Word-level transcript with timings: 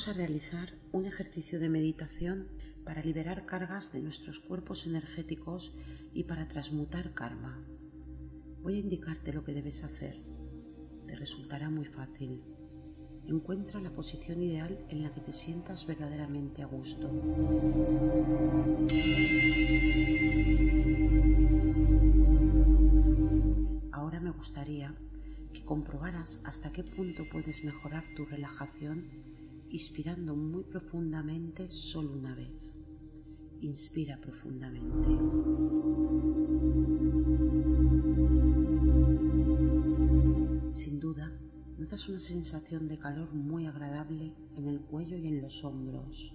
Vamos 0.00 0.16
a 0.16 0.24
realizar 0.24 0.72
un 0.92 1.04
ejercicio 1.04 1.60
de 1.60 1.68
meditación 1.68 2.48
para 2.86 3.02
liberar 3.02 3.44
cargas 3.44 3.92
de 3.92 4.00
nuestros 4.00 4.40
cuerpos 4.40 4.86
energéticos 4.86 5.76
y 6.14 6.24
para 6.24 6.48
transmutar 6.48 7.12
karma. 7.12 7.62
Voy 8.62 8.76
a 8.76 8.78
indicarte 8.78 9.34
lo 9.34 9.44
que 9.44 9.52
debes 9.52 9.84
hacer. 9.84 10.16
Te 11.06 11.16
resultará 11.16 11.68
muy 11.68 11.84
fácil. 11.84 12.40
Encuentra 13.26 13.78
la 13.78 13.92
posición 13.92 14.42
ideal 14.42 14.78
en 14.88 15.02
la 15.02 15.12
que 15.12 15.20
te 15.20 15.34
sientas 15.34 15.86
verdaderamente 15.86 16.62
a 16.62 16.66
gusto. 16.66 17.06
Ahora 23.92 24.18
me 24.18 24.30
gustaría 24.30 24.94
que 25.52 25.62
comprobaras 25.62 26.42
hasta 26.46 26.72
qué 26.72 26.84
punto 26.84 27.24
puedes 27.30 27.62
mejorar 27.64 28.04
tu 28.16 28.24
relajación 28.24 29.30
inspirando 29.70 30.34
muy 30.34 30.64
profundamente 30.64 31.70
solo 31.70 32.12
una 32.12 32.34
vez. 32.34 32.74
Inspira 33.60 34.20
profundamente. 34.20 35.08
Sin 40.72 40.98
duda, 40.98 41.30
notas 41.78 42.08
una 42.08 42.18
sensación 42.18 42.88
de 42.88 42.98
calor 42.98 43.32
muy 43.32 43.66
agradable 43.66 44.34
en 44.56 44.66
el 44.66 44.80
cuello 44.80 45.16
y 45.16 45.28
en 45.28 45.40
los 45.40 45.64
hombros. 45.64 46.34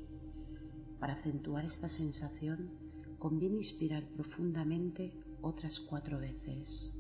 Para 1.00 1.14
acentuar 1.14 1.66
esta 1.66 1.90
sensación, 1.90 2.70
conviene 3.20 3.58
inspirar 3.58 4.08
profundamente 4.16 5.12
otras 5.42 5.82
cuatro 5.82 6.20
veces 6.20 6.94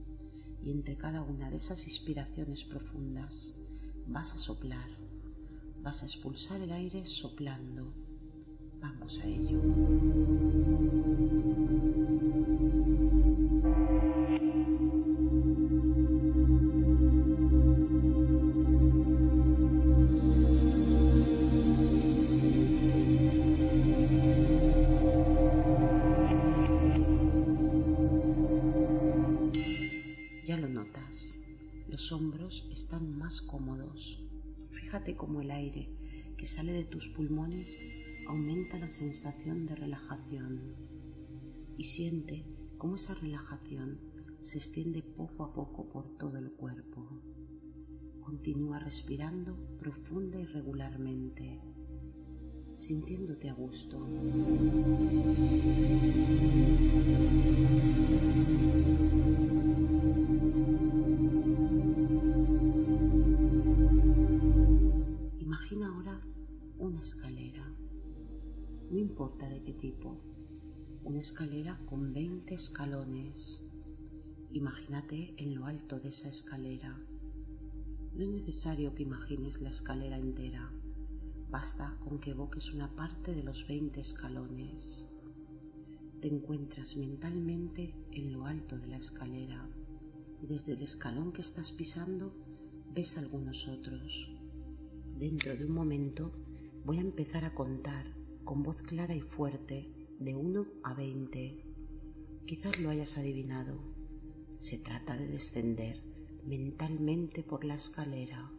y 0.61 0.71
entre 0.71 0.97
cada 0.97 1.21
una 1.21 1.49
de 1.49 1.57
esas 1.57 1.85
inspiraciones 1.85 2.63
profundas 2.63 3.55
vas 4.07 4.33
a 4.33 4.37
soplar 4.37 5.04
Vas 5.85 6.01
a 6.01 6.05
expulsar 6.07 6.59
el 6.61 6.71
aire 6.71 7.05
soplando. 7.05 7.93
Vamos 8.81 9.19
a 9.19 9.27
ello. 9.27 9.61
Cómo 35.25 35.41
el 35.41 35.49
aire 35.49 35.89
que 36.37 36.45
sale 36.45 36.71
de 36.71 36.83
tus 36.83 37.09
pulmones 37.09 37.81
aumenta 38.27 38.77
la 38.77 38.87
sensación 38.87 39.65
de 39.65 39.75
relajación 39.75 40.75
y 41.79 41.83
siente 41.85 42.45
cómo 42.77 42.93
esa 42.93 43.15
relajación 43.15 43.99
se 44.39 44.59
extiende 44.59 45.01
poco 45.01 45.43
a 45.43 45.51
poco 45.51 45.89
por 45.89 46.15
todo 46.19 46.37
el 46.37 46.51
cuerpo. 46.51 47.09
Continúa 48.21 48.77
respirando 48.77 49.57
profunda 49.79 50.39
y 50.39 50.45
regularmente, 50.45 51.59
sintiéndote 52.75 53.49
a 53.49 53.53
gusto. 53.55 54.07
Escalera 71.19 71.79
con 71.85 72.13
20 72.13 72.53
escalones. 72.53 73.63
Imagínate 74.51 75.33
en 75.37 75.55
lo 75.55 75.65
alto 75.65 75.99
de 75.99 76.09
esa 76.09 76.29
escalera. 76.29 76.97
No 78.13 78.23
es 78.23 78.29
necesario 78.29 78.95
que 78.95 79.03
imagines 79.03 79.61
la 79.61 79.69
escalera 79.69 80.17
entera, 80.17 80.71
basta 81.49 81.97
con 82.03 82.19
que 82.19 82.31
evoques 82.31 82.73
una 82.73 82.95
parte 82.95 83.33
de 83.33 83.43
los 83.43 83.67
20 83.67 83.99
escalones. 83.99 85.09
Te 86.21 86.27
encuentras 86.27 86.95
mentalmente 86.97 87.93
en 88.11 88.33
lo 88.33 88.45
alto 88.45 88.77
de 88.77 88.87
la 88.87 88.97
escalera 88.97 89.67
desde 90.41 90.73
el 90.73 90.81
escalón 90.81 91.31
que 91.31 91.41
estás 91.41 91.71
pisando 91.71 92.33
ves 92.93 93.17
algunos 93.17 93.67
otros. 93.67 94.31
Dentro 95.17 95.55
de 95.55 95.65
un 95.65 95.71
momento 95.71 96.31
Voy 96.85 96.99
a 96.99 97.01
empezar 97.01 97.45
a 97.45 97.55
contar 97.55 98.05
con 98.43 98.61
voz 98.61 98.83
clara 98.83 99.15
y 99.15 99.21
fuerte 99.21 99.89
de 100.19 100.35
1 100.35 100.65
a 100.83 100.93
20. 100.93 101.65
Quizás 102.45 102.79
lo 102.79 102.89
hayas 102.89 103.17
adivinado. 103.17 103.77
Se 104.55 104.77
trata 104.77 105.17
de 105.17 105.27
descender 105.27 106.01
mentalmente 106.45 107.43
por 107.43 107.65
la 107.65 107.75
escalera. 107.75 108.49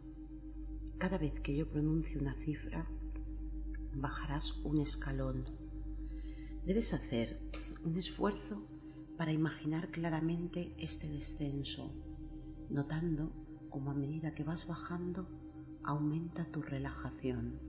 Cada 0.97 1.17
vez 1.17 1.39
que 1.39 1.55
yo 1.55 1.69
pronuncie 1.69 2.19
una 2.19 2.35
cifra, 2.35 2.87
bajarás 3.93 4.61
un 4.63 4.79
escalón. 4.79 5.45
Debes 6.65 6.93
hacer 6.93 7.39
un 7.83 7.97
esfuerzo 7.97 8.67
para 9.17 9.31
imaginar 9.31 9.89
claramente 9.89 10.75
este 10.77 11.09
descenso, 11.09 11.91
notando 12.69 13.31
cómo 13.69 13.91
a 13.91 13.95
medida 13.95 14.35
que 14.35 14.43
vas 14.43 14.67
bajando 14.67 15.27
aumenta 15.83 16.45
tu 16.51 16.61
relajación. 16.61 17.66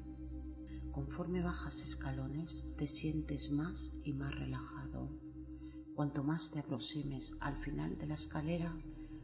Conforme 0.99 1.43
bajas 1.43 1.81
escalones 1.81 2.75
te 2.77 2.89
sientes 2.89 3.53
más 3.53 4.01
y 4.03 4.15
más 4.15 4.35
relajado. 4.35 5.09
Cuanto 5.95 6.25
más 6.25 6.51
te 6.51 6.59
aproximes 6.59 7.37
al 7.39 7.57
final 7.63 7.97
de 7.99 8.09
la 8.09 8.15
escalera, 8.15 8.77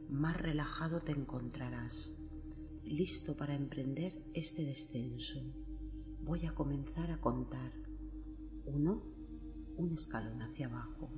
más 0.09 0.37
relajado 0.37 1.01
te 1.01 1.11
encontrarás, 1.11 2.17
listo 2.85 3.37
para 3.37 3.57
emprender 3.57 4.15
este 4.35 4.65
descenso. 4.65 5.41
Voy 6.21 6.47
a 6.47 6.55
comenzar 6.55 7.11
a 7.11 7.21
contar. 7.21 7.73
Uno, 8.67 9.03
un 9.77 9.91
escalón 9.95 10.43
hacia 10.43 10.69
abajo. 10.69 11.11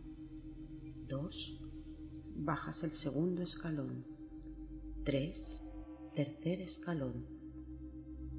Dos, 1.07 1.61
bajas 2.35 2.83
el 2.83 2.93
segundo 2.93 3.43
escalón. 3.43 4.07
Tres, 5.05 5.63
tercer 6.15 6.63
escalón. 6.63 7.27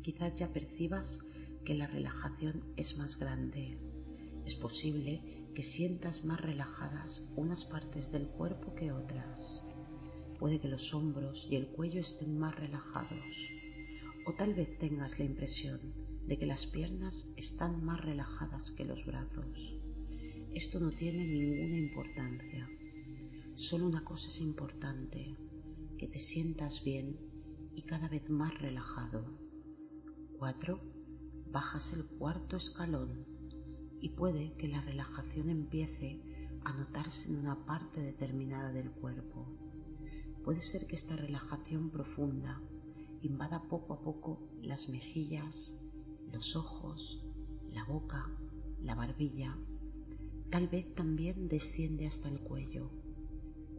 Quizás 0.01 0.33
ya 0.33 0.51
percibas 0.51 1.26
que 1.67 1.73
la 1.73 1.87
relajación 1.87 2.63
es 2.77 2.97
más 2.97 3.19
grande. 3.19 3.77
Es 4.45 4.55
posible 4.55 5.51
que 5.53 5.63
sientas 5.63 6.23
más 6.23 6.39
relajadas 6.39 7.29
unas 7.35 7.65
partes 7.65 8.09
del 8.09 8.25
cuerpo 8.25 8.73
que 8.73 8.93
otras. 8.93 9.67
Puede 10.39 10.61
que 10.61 10.69
los 10.69 10.93
hombros 10.93 11.45
y 11.51 11.57
el 11.57 11.67
cuello 11.67 11.99
estén 11.99 12.39
más 12.39 12.55
relajados. 12.55 13.49
O 14.25 14.31
tal 14.31 14.53
vez 14.53 14.77
tengas 14.79 15.19
la 15.19 15.25
impresión 15.25 15.81
de 16.25 16.37
que 16.37 16.45
las 16.45 16.65
piernas 16.65 17.33
están 17.35 17.83
más 17.83 17.99
relajadas 17.99 18.71
que 18.71 18.85
los 18.85 19.05
brazos. 19.05 19.77
Esto 20.55 20.79
no 20.79 20.91
tiene 20.91 21.27
ninguna 21.27 21.77
importancia. 21.79 22.69
Solo 23.55 23.87
una 23.87 24.05
cosa 24.05 24.29
es 24.29 24.39
importante, 24.39 25.35
que 25.97 26.07
te 26.07 26.19
sientas 26.19 26.85
bien 26.85 27.19
y 27.75 27.81
cada 27.81 28.07
vez 28.07 28.29
más 28.29 28.57
relajado. 28.57 29.37
4 30.39 30.96
bajas 31.51 31.93
el 31.93 32.05
cuarto 32.05 32.57
escalón 32.57 33.25
y 33.99 34.09
puede 34.09 34.53
que 34.57 34.67
la 34.67 34.81
relajación 34.81 35.49
empiece 35.49 36.21
a 36.63 36.73
notarse 36.73 37.29
en 37.29 37.39
una 37.39 37.65
parte 37.65 38.01
determinada 38.01 38.71
del 38.71 38.91
cuerpo. 38.91 39.47
Puede 40.43 40.61
ser 40.61 40.87
que 40.87 40.95
esta 40.95 41.15
relajación 41.15 41.89
profunda 41.89 42.61
invada 43.21 43.63
poco 43.63 43.93
a 43.93 44.01
poco 44.01 44.39
las 44.61 44.89
mejillas, 44.89 45.79
los 46.31 46.55
ojos, 46.55 47.25
la 47.71 47.83
boca, 47.85 48.29
la 48.81 48.95
barbilla. 48.95 49.57
Tal 50.51 50.67
vez 50.67 50.93
también 50.95 51.47
desciende 51.47 52.07
hasta 52.07 52.29
el 52.29 52.39
cuello. 52.39 52.91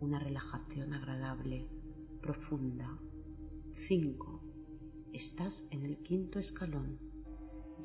Una 0.01 0.19
relajación 0.19 0.93
agradable, 0.93 1.67
profunda. 2.21 2.99
5. 3.75 4.43
Estás 5.13 5.69
en 5.71 5.85
el 5.85 5.99
quinto 5.99 6.39
escalón 6.39 7.08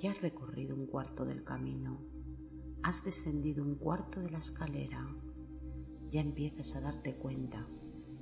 ya 0.04 0.12
has 0.12 0.22
recorrido 0.22 0.76
un 0.76 0.86
cuarto 0.86 1.24
del 1.24 1.46
camino, 1.46 1.98
has 2.82 3.06
descendido 3.06 3.64
un 3.64 3.76
cuarto 3.76 4.20
de 4.20 4.32
la 4.32 4.40
escalera, 4.40 5.08
ya 6.10 6.20
empiezas 6.20 6.76
a 6.76 6.82
darte 6.82 7.16
cuenta 7.16 7.66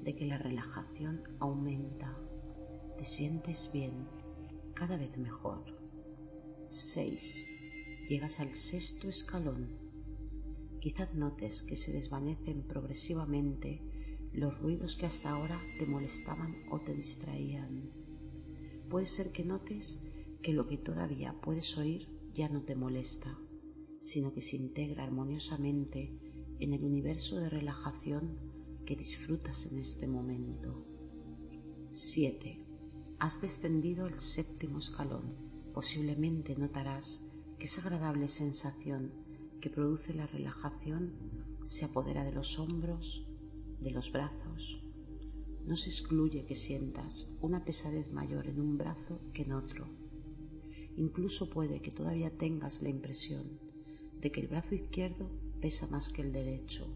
de 0.04 0.16
que 0.16 0.28
la 0.28 0.38
relajación 0.38 1.24
aumenta, 1.40 2.16
te 3.00 3.06
sientes 3.06 3.72
bien, 3.74 4.08
cada 4.76 4.96
vez 4.96 5.18
mejor. 5.18 5.66
6. 6.68 7.50
Llegas 8.08 8.40
al 8.42 8.54
sexto 8.54 9.10
escalón. 9.10 9.76
Quizás 10.82 11.16
notes 11.16 11.64
que 11.64 11.76
se 11.76 11.92
desvanecen 11.92 12.62
progresivamente 12.62 13.82
los 14.34 14.60
ruidos 14.60 14.96
que 14.96 15.08
hasta 15.08 15.32
ahora 15.32 15.60
te 15.80 15.88
molestaban 15.88 16.58
o 16.70 16.80
te 16.80 16.94
distraían. 16.94 17.90
Puede 18.88 19.08
ser 19.08 19.32
que 19.32 19.44
notes 19.44 20.00
que 20.42 20.54
lo 20.54 20.68
que 20.68 20.78
todavía 20.78 21.40
puedes 21.42 21.78
oír 21.78 22.08
ya 22.34 22.50
no 22.50 22.64
te 22.64 22.76
molesta, 22.76 23.38
sino 24.00 24.34
que 24.34 24.42
se 24.42 24.58
integra 24.58 25.04
armoniosamente 25.04 26.18
en 26.60 26.74
el 26.74 26.84
universo 26.84 27.40
de 27.40 27.50
relajación 27.50 28.38
que 28.86 28.96
disfrutas 28.96 29.66
en 29.72 29.80
este 29.80 30.08
momento. 30.08 30.86
7. 31.92 32.66
Has 33.20 33.42
descendido 33.42 34.08
el 34.08 34.16
séptimo 34.16 34.80
escalón. 34.80 35.36
Posiblemente 35.74 36.56
notarás 36.56 37.28
que 37.60 37.66
esa 37.66 37.82
agradable 37.82 38.28
sensación 38.28 39.12
que 39.60 39.70
produce 39.70 40.14
la 40.14 40.26
relajación 40.26 41.14
se 41.64 41.86
apodera 41.86 42.24
de 42.26 42.32
los 42.32 42.58
hombros, 42.58 43.28
de 43.80 43.92
los 43.92 44.12
brazos. 44.12 44.82
No 45.66 45.76
se 45.76 45.90
excluye 45.90 46.46
que 46.46 46.56
sientas 46.56 47.32
una 47.42 47.64
pesadez 47.64 48.12
mayor 48.12 48.48
en 48.48 48.60
un 48.60 48.78
brazo 48.78 49.20
que 49.34 49.44
en 49.44 49.54
otro. 49.54 49.86
Incluso 50.98 51.50
puede 51.50 51.82
que 51.82 51.92
todavía 51.92 52.38
tengas 52.38 52.82
la 52.82 52.90
impresión 52.90 53.60
de 54.20 54.32
que 54.32 54.42
el 54.42 54.48
brazo 54.48 54.76
izquierdo 54.76 55.30
pesa 55.62 55.88
más 55.88 56.10
que 56.10 56.22
el 56.22 56.32
derecho. 56.32 56.88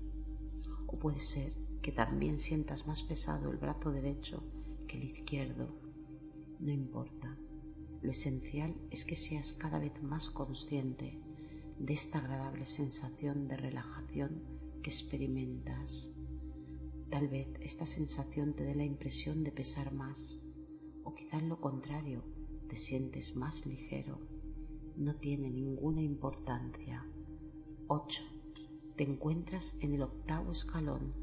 O 0.88 1.00
puede 1.00 1.20
ser 1.20 1.54
que 1.82 1.92
también 1.92 2.40
sientas 2.40 2.88
más 2.88 3.02
pesado 3.02 3.52
el 3.52 3.58
brazo 3.58 3.92
derecho 3.92 4.44
que 4.88 4.98
el 4.98 5.04
izquierdo. 5.04 5.70
No 6.60 6.72
importa. 6.72 7.38
Lo 8.02 8.12
esencial 8.12 8.76
es 8.92 9.06
que 9.06 9.16
seas 9.16 9.54
cada 9.54 9.80
vez 9.80 10.04
más 10.04 10.30
consciente 10.30 11.20
de 11.80 11.94
esta 11.94 12.20
agradable 12.20 12.66
sensación 12.66 13.48
de 13.48 13.58
relajación 13.58 14.44
que 14.82 14.90
experimentas. 14.90 16.16
Tal 17.10 17.28
vez 17.28 17.48
esta 17.62 17.86
sensación 17.86 18.54
te 18.54 18.64
dé 18.64 18.76
la 18.76 18.86
impresión 18.86 19.44
de 19.44 19.52
pesar 19.52 19.94
más, 19.94 20.44
o 21.04 21.14
quizás 21.14 21.44
lo 21.44 21.60
contrario, 21.60 22.24
te 22.68 22.76
sientes 22.76 23.36
más 23.36 23.66
ligero. 23.66 24.20
No 24.96 25.16
tiene 25.16 25.50
ninguna 25.50 26.02
importancia. 26.02 27.06
8. 27.88 28.24
Te 28.96 29.04
encuentras 29.04 29.78
en 29.82 29.94
el 29.94 30.02
octavo 30.02 30.52
escalón. 30.52 31.14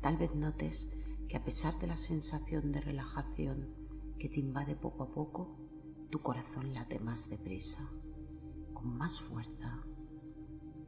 Tal 0.00 0.16
vez 0.16 0.34
notes 0.34 0.94
que 1.28 1.36
a 1.36 1.44
pesar 1.44 1.78
de 1.78 1.86
la 1.86 1.96
sensación 1.96 2.72
de 2.72 2.80
relajación 2.80 3.68
que 4.18 4.28
te 4.28 4.40
invade 4.40 4.74
poco 4.74 5.04
a 5.04 5.12
poco, 5.12 5.56
tu 6.10 6.20
corazón 6.20 6.74
late 6.74 6.98
más 6.98 7.30
deprisa 7.30 7.90
con 8.72 8.96
más 8.96 9.20
fuerza. 9.20 9.84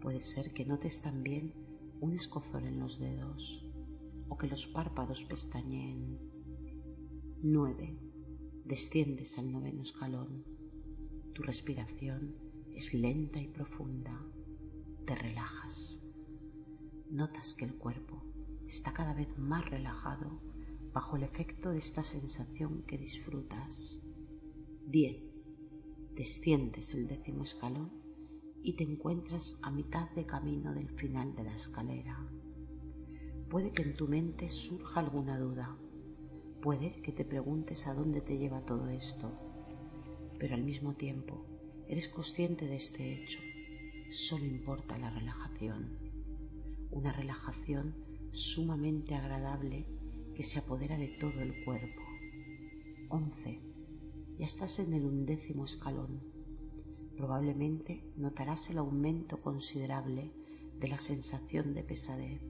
Puede 0.00 0.20
ser 0.20 0.52
que 0.52 0.64
notes 0.64 1.02
también 1.02 1.54
un 2.00 2.12
escozor 2.14 2.64
en 2.64 2.80
los 2.80 2.98
dedos 2.98 3.68
o 4.28 4.36
que 4.36 4.46
los 4.46 4.66
párpados 4.66 5.24
pestañeen. 5.24 6.18
9. 7.42 8.11
Desciendes 8.72 9.38
al 9.38 9.52
noveno 9.52 9.82
escalón. 9.82 10.46
Tu 11.34 11.42
respiración 11.42 12.34
es 12.74 12.94
lenta 12.94 13.38
y 13.38 13.48
profunda. 13.48 14.18
Te 15.04 15.14
relajas. 15.14 16.08
Notas 17.10 17.52
que 17.52 17.66
el 17.66 17.74
cuerpo 17.74 18.24
está 18.66 18.94
cada 18.94 19.12
vez 19.12 19.28
más 19.36 19.68
relajado 19.68 20.40
bajo 20.90 21.16
el 21.16 21.24
efecto 21.24 21.68
de 21.68 21.80
esta 21.80 22.02
sensación 22.02 22.82
que 22.86 22.96
disfrutas. 22.96 24.06
10 24.86 25.16
desciendes 26.16 26.94
el 26.94 27.08
décimo 27.08 27.42
escalón 27.42 27.92
y 28.62 28.72
te 28.76 28.84
encuentras 28.84 29.60
a 29.60 29.70
mitad 29.70 30.08
de 30.12 30.24
camino 30.24 30.72
del 30.72 30.88
final 30.88 31.34
de 31.34 31.44
la 31.44 31.52
escalera. 31.52 32.26
Puede 33.50 33.70
que 33.72 33.82
en 33.82 33.92
tu 33.92 34.08
mente 34.08 34.48
surja 34.48 35.00
alguna 35.00 35.38
duda, 35.38 35.78
puede 36.62 36.92
que 37.02 37.10
te 37.10 37.24
preguntes 37.24 37.88
a 37.88 37.94
dónde 37.94 38.20
te 38.20 38.38
lleva 38.38 38.64
todo 38.64 38.88
esto, 38.88 39.32
pero 40.38 40.54
al 40.54 40.62
mismo 40.62 40.94
tiempo 40.94 41.44
eres 41.88 42.06
consciente 42.08 42.66
de 42.66 42.76
este 42.76 43.14
hecho. 43.14 43.40
Solo 44.10 44.44
importa 44.44 44.96
la 44.96 45.10
relajación, 45.10 45.98
una 46.92 47.12
relajación 47.12 47.96
sumamente 48.30 49.16
agradable 49.16 49.86
que 50.36 50.44
se 50.44 50.60
apodera 50.60 50.96
de 50.96 51.08
todo 51.08 51.40
el 51.40 51.64
cuerpo. 51.64 52.02
11 53.08 53.60
ya 54.38 54.44
estás 54.44 54.78
en 54.78 54.92
el 54.92 55.04
undécimo 55.04 55.64
escalón. 55.64 56.22
Probablemente 57.16 58.04
notarás 58.16 58.70
el 58.70 58.78
aumento 58.78 59.40
considerable 59.40 60.30
de 60.78 60.86
la 60.88 60.96
sensación 60.96 61.74
de 61.74 61.82
pesadez, 61.82 62.40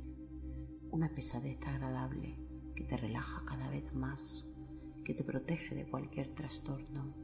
una 0.91 1.09
pesadez 1.15 1.67
agradable 1.67 2.42
que 2.83 2.89
te 2.89 2.97
relaja 2.97 3.45
cada 3.45 3.69
vez 3.71 3.95
más, 3.95 4.53
que 5.05 5.15
te 5.15 5.23
protege 5.23 5.77
de 5.77 5.87
cualquier 5.87 6.35
trastorno, 6.35 7.15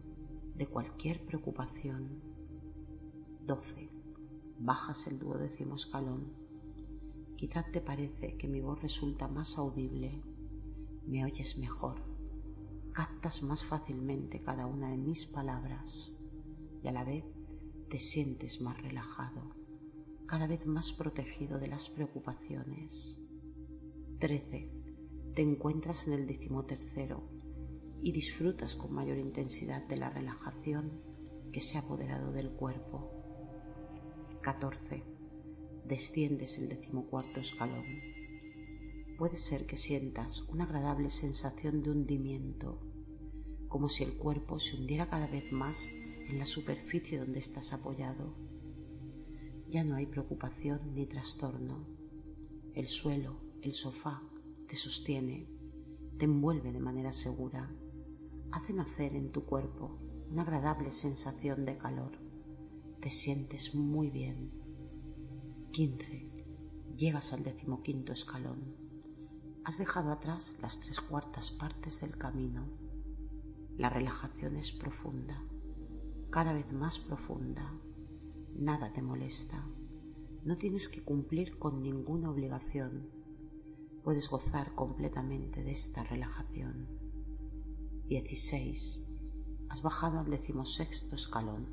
de 0.54 0.68
cualquier 0.68 1.24
preocupación. 1.26 2.22
12. 3.44 3.90
Bajas 4.60 5.08
el 5.08 5.18
duodécimo 5.18 5.74
escalón. 5.74 6.32
Quizás 7.36 7.72
te 7.72 7.80
parece 7.80 8.36
que 8.36 8.46
mi 8.46 8.60
voz 8.60 8.80
resulta 8.80 9.26
más 9.26 9.58
audible, 9.58 10.22
me 11.06 11.24
oyes 11.24 11.58
mejor 11.58 12.00
captas 12.92 13.42
más 13.42 13.64
fácilmente 13.64 14.40
cada 14.40 14.66
una 14.66 14.90
de 14.90 14.96
mis 14.96 15.26
palabras 15.26 16.20
y 16.82 16.88
a 16.88 16.92
la 16.92 17.04
vez 17.04 17.24
te 17.88 17.98
sientes 17.98 18.60
más 18.60 18.80
relajado, 18.80 19.54
cada 20.26 20.46
vez 20.46 20.66
más 20.66 20.92
protegido 20.92 21.58
de 21.58 21.68
las 21.68 21.88
preocupaciones. 21.88 23.22
13. 24.18 24.77
Te 25.34 25.42
encuentras 25.42 26.06
en 26.06 26.14
el 26.14 26.26
decimotercero 26.26 27.22
y 28.00 28.12
disfrutas 28.12 28.74
con 28.74 28.92
mayor 28.92 29.18
intensidad 29.18 29.86
de 29.86 29.96
la 29.96 30.10
relajación 30.10 31.00
que 31.52 31.60
se 31.60 31.78
ha 31.78 31.82
apoderado 31.82 32.32
del 32.32 32.50
cuerpo. 32.50 33.10
14. 34.42 35.04
Desciendes 35.86 36.58
el 36.58 36.68
decimocuarto 36.68 37.40
escalón. 37.40 37.86
Puede 39.16 39.36
ser 39.36 39.66
que 39.66 39.76
sientas 39.76 40.42
una 40.48 40.64
agradable 40.64 41.10
sensación 41.10 41.82
de 41.82 41.90
hundimiento 41.90 42.80
como 43.68 43.88
si 43.88 44.02
el 44.02 44.16
cuerpo 44.16 44.58
se 44.58 44.76
hundiera 44.76 45.08
cada 45.08 45.26
vez 45.26 45.52
más 45.52 45.90
en 46.28 46.38
la 46.38 46.46
superficie 46.46 47.18
donde 47.18 47.38
estás 47.38 47.72
apoyado. 47.72 48.34
Ya 49.68 49.84
no 49.84 49.96
hay 49.96 50.06
preocupación 50.06 50.94
ni 50.94 51.06
trastorno. 51.06 51.86
El 52.74 52.88
suelo, 52.88 53.40
el 53.62 53.74
sofá, 53.74 54.22
te 54.68 54.76
sostiene, 54.76 55.48
te 56.18 56.26
envuelve 56.26 56.70
de 56.70 56.78
manera 56.78 57.10
segura, 57.10 57.74
hace 58.52 58.72
nacer 58.72 59.16
en 59.16 59.32
tu 59.32 59.44
cuerpo 59.44 59.98
una 60.30 60.42
agradable 60.42 60.92
sensación 60.92 61.64
de 61.64 61.76
calor. 61.76 62.12
Te 63.00 63.10
sientes 63.10 63.74
muy 63.74 64.10
bien. 64.10 64.52
15. 65.72 66.46
Llegas 66.96 67.32
al 67.32 67.42
decimoquinto 67.42 68.12
escalón. 68.12 68.76
Has 69.64 69.78
dejado 69.78 70.12
atrás 70.12 70.58
las 70.62 70.78
tres 70.80 71.00
cuartas 71.00 71.50
partes 71.50 72.00
del 72.00 72.16
camino 72.16 72.66
la 73.78 73.88
relajación 73.88 74.56
es 74.56 74.72
profunda, 74.72 75.40
cada 76.30 76.52
vez 76.52 76.72
más 76.72 76.98
profunda. 76.98 77.78
Nada 78.56 78.92
te 78.92 79.02
molesta. 79.02 79.64
No 80.42 80.56
tienes 80.56 80.88
que 80.88 81.04
cumplir 81.04 81.60
con 81.60 81.80
ninguna 81.80 82.28
obligación. 82.28 83.08
Puedes 84.08 84.30
gozar 84.30 84.74
completamente 84.74 85.62
de 85.62 85.70
esta 85.70 86.02
relajación. 86.02 86.88
16. 88.06 89.06
Has 89.68 89.82
bajado 89.82 90.18
al 90.18 90.30
decimosexto 90.30 91.14
escalón. 91.14 91.66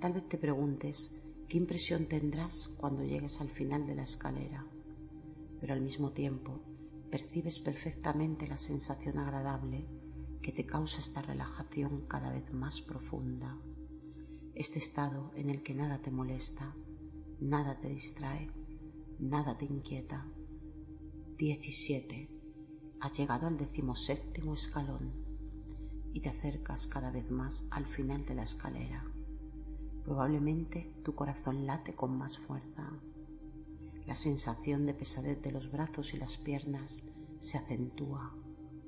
Tal 0.00 0.12
vez 0.12 0.28
te 0.28 0.38
preguntes 0.38 1.20
qué 1.48 1.56
impresión 1.56 2.06
tendrás 2.06 2.68
cuando 2.78 3.02
llegues 3.02 3.40
al 3.40 3.48
final 3.48 3.88
de 3.88 3.96
la 3.96 4.04
escalera, 4.04 4.64
pero 5.60 5.74
al 5.74 5.80
mismo 5.80 6.12
tiempo 6.12 6.60
percibes 7.10 7.58
perfectamente 7.58 8.46
la 8.46 8.56
sensación 8.56 9.18
agradable 9.18 9.88
que 10.42 10.52
te 10.52 10.64
causa 10.64 11.00
esta 11.00 11.22
relajación 11.22 12.06
cada 12.06 12.30
vez 12.30 12.52
más 12.52 12.80
profunda, 12.80 13.58
este 14.54 14.78
estado 14.78 15.32
en 15.34 15.50
el 15.50 15.64
que 15.64 15.74
nada 15.74 16.00
te 16.00 16.12
molesta, 16.12 16.72
nada 17.40 17.80
te 17.80 17.88
distrae, 17.88 18.48
nada 19.18 19.58
te 19.58 19.64
inquieta. 19.64 20.24
17. 21.36 22.28
Has 23.00 23.12
llegado 23.18 23.48
al 23.48 23.56
decimoséptimo 23.56 24.54
escalón 24.54 25.12
y 26.12 26.20
te 26.20 26.28
acercas 26.28 26.86
cada 26.86 27.10
vez 27.10 27.28
más 27.28 27.66
al 27.72 27.86
final 27.88 28.24
de 28.24 28.36
la 28.36 28.44
escalera. 28.44 29.04
Probablemente 30.04 30.92
tu 31.02 31.16
corazón 31.16 31.66
late 31.66 31.96
con 31.96 32.16
más 32.16 32.38
fuerza. 32.38 32.88
La 34.06 34.14
sensación 34.14 34.86
de 34.86 34.94
pesadez 34.94 35.42
de 35.42 35.50
los 35.50 35.72
brazos 35.72 36.14
y 36.14 36.18
las 36.18 36.36
piernas 36.36 37.02
se 37.40 37.58
acentúa 37.58 38.32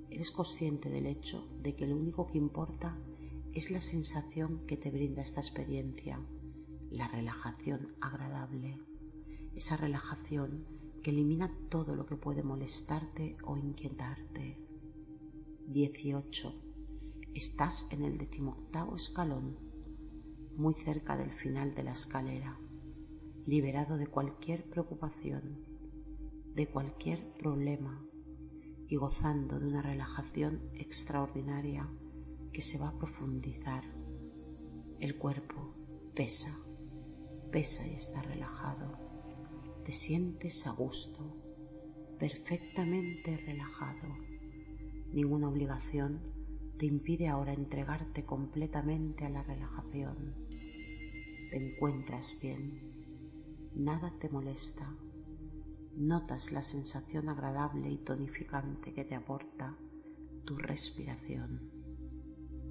eres 0.08 0.30
consciente 0.30 0.88
del 0.88 1.06
hecho 1.06 1.48
de 1.62 1.74
que 1.74 1.88
lo 1.88 1.96
único 1.96 2.28
que 2.28 2.38
importa 2.38 2.96
es 3.54 3.72
la 3.72 3.80
sensación 3.80 4.64
que 4.68 4.76
te 4.76 4.90
brinda 4.92 5.20
esta 5.20 5.40
experiencia, 5.40 6.20
la 6.90 7.08
relajación 7.08 7.96
agradable, 8.00 8.78
esa 9.56 9.76
relajación 9.76 10.64
que 11.06 11.12
elimina 11.12 11.56
todo 11.68 11.94
lo 11.94 12.04
que 12.04 12.16
puede 12.16 12.42
molestarte 12.42 13.36
o 13.44 13.56
inquietarte. 13.56 14.58
18. 15.68 16.52
Estás 17.32 17.92
en 17.92 18.02
el 18.02 18.18
decimoctavo 18.18 18.96
escalón, 18.96 19.56
muy 20.56 20.74
cerca 20.74 21.16
del 21.16 21.30
final 21.30 21.76
de 21.76 21.84
la 21.84 21.92
escalera, 21.92 22.58
liberado 23.44 23.96
de 23.98 24.08
cualquier 24.08 24.68
preocupación, 24.68 25.64
de 26.56 26.66
cualquier 26.66 27.34
problema 27.34 28.04
y 28.88 28.96
gozando 28.96 29.60
de 29.60 29.68
una 29.68 29.82
relajación 29.82 30.60
extraordinaria 30.74 31.88
que 32.52 32.62
se 32.62 32.78
va 32.78 32.88
a 32.88 32.98
profundizar. 32.98 33.84
El 34.98 35.16
cuerpo 35.18 35.72
pesa, 36.16 36.58
pesa 37.52 37.86
y 37.86 37.94
está 37.94 38.22
relajado. 38.22 39.05
Te 39.86 39.92
sientes 39.92 40.66
a 40.66 40.72
gusto, 40.72 41.20
perfectamente 42.18 43.36
relajado. 43.36 44.16
Ninguna 45.12 45.48
obligación 45.48 46.22
te 46.76 46.86
impide 46.86 47.28
ahora 47.28 47.52
entregarte 47.52 48.24
completamente 48.24 49.24
a 49.24 49.28
la 49.28 49.44
relajación. 49.44 50.34
Te 51.52 51.56
encuentras 51.56 52.36
bien, 52.42 53.70
nada 53.76 54.12
te 54.18 54.28
molesta, 54.28 54.92
notas 55.94 56.50
la 56.50 56.62
sensación 56.62 57.28
agradable 57.28 57.88
y 57.88 57.98
tonificante 57.98 58.92
que 58.92 59.04
te 59.04 59.14
aporta 59.14 59.78
tu 60.44 60.56
respiración. 60.56 61.70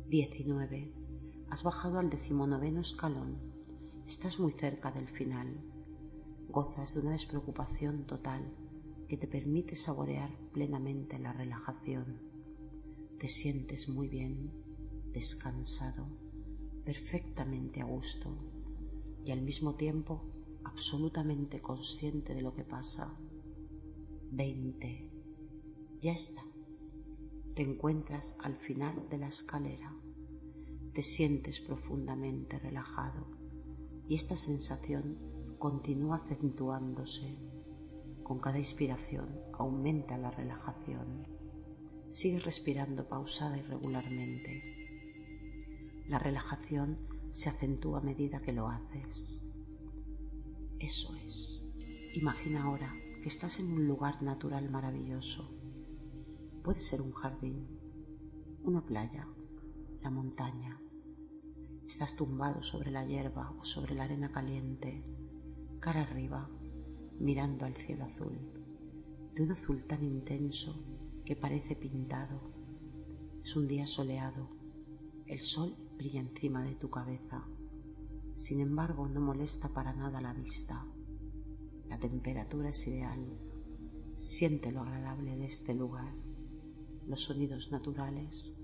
19. 0.09 0.93
Has 1.49 1.63
bajado 1.63 1.99
al 1.99 2.09
decimonoveno 2.09 2.81
escalón. 2.81 3.37
Estás 4.05 4.37
muy 4.37 4.51
cerca 4.51 4.91
del 4.91 5.07
final. 5.07 5.74
Gozas 6.49 6.93
de 6.93 7.01
una 7.01 7.11
despreocupación 7.11 8.05
total 8.05 8.43
que 9.07 9.17
te 9.17 9.27
permite 9.27 9.75
saborear 9.75 10.29
plenamente 10.53 11.19
la 11.19 11.33
relajación. 11.33 12.19
Te 13.19 13.27
sientes 13.27 13.89
muy 13.89 14.07
bien, 14.07 14.51
descansado, 15.13 16.07
perfectamente 16.83 17.81
a 17.81 17.85
gusto 17.85 18.37
y 19.25 19.31
al 19.31 19.41
mismo 19.41 19.75
tiempo 19.75 20.23
absolutamente 20.63 21.61
consciente 21.61 22.33
de 22.33 22.41
lo 22.41 22.53
que 22.53 22.63
pasa. 22.63 23.17
20. 24.31 25.11
Ya 26.01 26.11
está. 26.11 26.43
Te 27.55 27.63
encuentras 27.63 28.35
al 28.39 28.55
final 28.55 29.07
de 29.09 29.17
la 29.17 29.27
escalera. 29.27 29.95
Te 30.93 31.01
sientes 31.01 31.59
profundamente 31.59 32.59
relajado 32.59 33.27
y 34.07 34.15
esta 34.15 34.35
sensación 34.35 35.34
continúa 35.57 36.17
acentuándose. 36.17 37.37
Con 38.23 38.39
cada 38.39 38.57
inspiración 38.57 39.29
aumenta 39.53 40.17
la 40.17 40.31
relajación. 40.31 41.27
Sigue 42.09 42.39
respirando 42.39 43.07
pausada 43.07 43.57
y 43.57 43.61
regularmente. 43.61 44.63
La 46.07 46.19
relajación 46.19 46.97
se 47.31 47.49
acentúa 47.49 47.99
a 47.99 48.03
medida 48.03 48.39
que 48.39 48.53
lo 48.53 48.67
haces. 48.67 49.47
Eso 50.79 51.15
es. 51.15 51.67
Imagina 52.13 52.63
ahora 52.63 52.93
que 53.21 53.29
estás 53.29 53.59
en 53.59 53.71
un 53.71 53.87
lugar 53.87 54.21
natural 54.21 54.69
maravilloso. 54.69 55.51
Puede 56.63 56.79
ser 56.79 57.01
un 57.01 57.11
jardín, 57.11 57.67
una 58.63 58.85
playa, 58.85 59.27
la 60.01 60.09
montaña. 60.09 60.79
Estás 61.85 62.15
tumbado 62.15 62.61
sobre 62.61 62.91
la 62.91 63.05
hierba 63.05 63.51
o 63.59 63.65
sobre 63.65 63.95
la 63.95 64.03
arena 64.03 64.31
caliente, 64.31 65.03
cara 65.85 66.01
arriba, 66.01 66.49
mirando 67.19 67.63
al 67.63 67.75
cielo 67.75 68.05
azul, 68.05 68.35
de 69.35 69.43
un 69.43 69.51
azul 69.51 69.83
tan 69.85 70.03
intenso 70.03 70.73
que 71.23 71.35
parece 71.35 71.75
pintado. 71.75 72.41
Es 73.43 73.55
un 73.55 73.67
día 73.67 73.85
soleado, 73.85 74.49
el 75.27 75.41
sol 75.41 75.75
brilla 75.95 76.21
encima 76.21 76.65
de 76.65 76.73
tu 76.73 76.89
cabeza 76.89 77.45
sin 78.35 78.59
embargo, 78.59 79.07
no 79.07 79.21
molesta 79.21 79.69
para 79.69 79.93
nada 79.93 80.19
la 80.19 80.33
vista. 80.33 80.85
La 81.87 81.97
temperatura 81.97 82.69
es 82.69 82.85
ideal. 82.85 83.23
Siente 84.15 84.73
lo 84.73 84.81
agradable 84.81 85.37
de 85.37 85.45
este 85.45 85.73
lugar, 85.73 86.13
los 87.07 87.21
sonidos 87.23 87.71
naturales, 87.71 88.59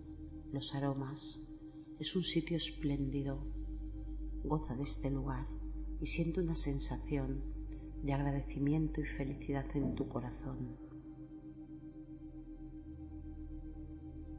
los 0.51 0.75
aromas. 0.75 1.41
Es 1.99 2.17
un 2.17 2.23
sitio 2.23 2.57
espléndido. 2.57 3.39
Goza 4.43 4.75
de 4.75 4.83
este 4.83 5.09
lugar 5.09 5.47
y 6.01 6.07
siente 6.07 6.41
una 6.41 6.55
sensación 6.55 7.41
de 8.03 8.13
agradecimiento 8.13 8.99
y 8.99 9.05
felicidad 9.05 9.65
en 9.75 9.95
tu 9.95 10.09
corazón. 10.09 10.75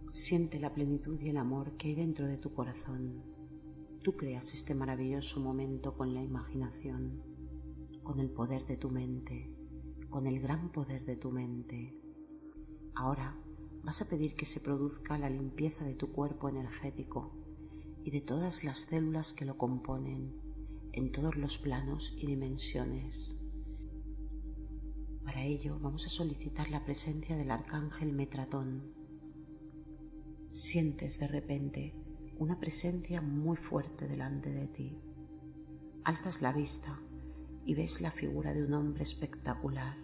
Siente 0.09 0.61
la 0.61 0.75
plenitud 0.75 1.19
y 1.21 1.31
el 1.31 1.39
amor 1.39 1.77
que 1.79 1.89
hay 1.89 1.95
dentro 1.95 2.27
de 2.27 2.37
tu 2.37 2.53
corazón 2.53 3.33
Tú 4.03 4.17
creas 4.17 4.53
este 4.53 4.75
maravilloso 4.75 5.39
momento 5.39 5.97
con 5.97 6.13
la 6.13 6.25
imaginación, 6.25 7.23
con 8.03 8.19
el 8.19 8.31
poder 8.31 8.67
de 8.67 8.77
tu 8.77 8.91
mente, 8.91 9.49
con 10.11 10.27
el 10.27 10.41
gran 10.41 10.73
poder 10.73 11.05
de 11.05 11.15
tu 11.15 11.31
mente. 11.31 11.97
Ahora 12.97 13.37
vas 13.85 14.03
a 14.03 14.09
pedir 14.09 14.35
que 14.35 14.45
se 14.45 14.59
produzca 14.59 15.19
la 15.19 15.31
limpieza 15.31 15.85
de 15.85 15.95
tu 15.95 16.11
cuerpo 16.11 16.49
energético 16.49 17.31
y 18.03 18.11
de 18.11 18.21
todas 18.21 18.65
las 18.65 18.79
células 18.79 19.33
que 19.33 19.45
lo 19.45 19.57
componen 19.57 20.42
en 20.93 21.11
todos 21.11 21.37
los 21.37 21.59
planos 21.59 22.15
y 22.19 22.27
dimensiones. 22.27 23.39
Para 25.25 25.45
ello 25.45 25.79
vamos 25.81 26.07
a 26.07 26.11
solicitar 26.11 26.71
la 26.71 26.85
presencia 26.85 27.37
del 27.37 27.51
arcángel 27.51 28.13
Metratón. 28.13 28.93
Sientes 30.49 31.19
de 31.19 31.29
repente 31.29 31.95
una 32.39 32.61
presencia 32.61 33.23
muy 33.23 33.57
fuerte 33.57 34.07
delante 34.07 34.51
de 34.51 34.67
ti. 34.67 34.99
Alzas 36.05 36.43
la 36.43 36.53
vista 36.53 37.01
y 37.65 37.75
ves 37.75 38.01
la 38.01 38.11
figura 38.11 38.53
de 38.53 38.65
un 38.65 38.75
hombre 38.75 39.05
espectacular, 39.05 39.97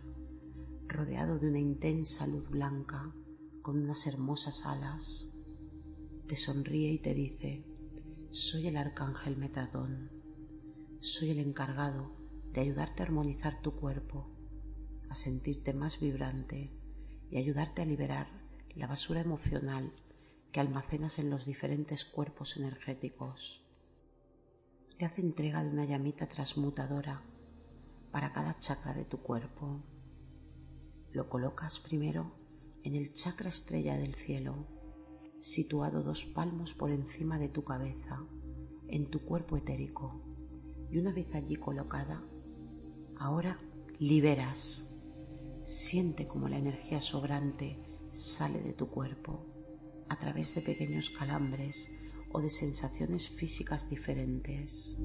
rodeado 0.87 1.38
de 1.38 1.50
una 1.50 1.59
intensa 1.59 2.26
luz 2.26 2.49
blanca 2.49 3.12
con 3.61 3.83
unas 3.83 4.07
hermosas 4.07 4.64
alas. 4.64 5.35
Te 6.26 6.37
sonríe 6.37 6.92
y 6.92 6.99
te 6.99 7.12
dice, 7.12 7.66
soy 8.30 8.68
el 8.68 8.76
arcángel 8.76 9.37
Metadón, 9.37 10.17
soy 11.00 11.31
el 11.31 11.38
encargado 11.38 12.11
de 12.52 12.61
ayudarte 12.61 13.02
a 13.02 13.07
armonizar 13.07 13.62
tu 13.62 13.76
cuerpo, 13.76 14.26
a 15.09 15.14
sentirte 15.14 15.73
más 15.73 16.00
vibrante 16.00 16.73
y 17.31 17.37
ayudarte 17.37 17.83
a 17.83 17.85
liberar 17.85 18.26
la 18.75 18.88
basura 18.88 19.21
emocional 19.21 19.93
que 20.50 20.59
almacenas 20.59 21.21
en 21.21 21.31
los 21.31 21.47
diferentes 21.47 22.05
cuerpos 22.05 22.57
energéticos. 22.57 23.64
Te 24.99 25.05
hace 25.05 25.21
entrega 25.21 25.62
de 25.62 25.71
una 25.71 25.85
llamita 25.85 26.26
transmutadora 26.26 27.23
para 28.11 28.33
cada 28.33 28.59
chakra 28.59 28.93
de 28.93 29.05
tu 29.05 29.19
cuerpo. 29.19 29.81
Lo 31.12 31.28
colocas 31.28 31.78
primero 31.78 32.33
en 32.83 32.97
el 32.97 33.12
chakra 33.12 33.50
estrella 33.50 33.97
del 33.97 34.17
cielo, 34.17 34.67
situado 35.38 36.02
dos 36.02 36.25
palmos 36.25 36.75
por 36.75 36.90
encima 36.90 37.38
de 37.38 37.49
tu 37.49 37.62
cabeza, 37.62 38.25
en 38.88 39.09
tu 39.11 39.21
cuerpo 39.21 39.57
etérico. 39.57 40.27
Y 40.90 40.99
una 40.99 41.12
vez 41.12 41.35
allí 41.35 41.57
colocada, 41.57 42.23
ahora 43.18 43.59
liberas. 43.99 44.95
Siente 45.62 46.26
como 46.26 46.49
la 46.49 46.59
energía 46.59 47.00
sobrante 47.00 47.78
sale 48.11 48.62
de 48.62 48.73
tu 48.73 48.88
cuerpo 48.88 49.45
a 50.09 50.18
través 50.18 50.54
de 50.54 50.62
pequeños 50.62 51.11
calambres 51.11 51.90
o 52.33 52.40
de 52.40 52.49
sensaciones 52.49 53.28
físicas 53.28 53.88
diferentes. 53.90 54.99